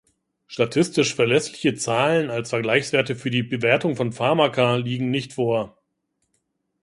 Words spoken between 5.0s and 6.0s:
nicht vor.